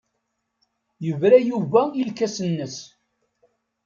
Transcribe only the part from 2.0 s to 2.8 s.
lkas-nnes.